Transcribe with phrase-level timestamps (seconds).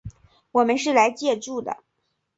[0.51, 1.83] 我们是来借住的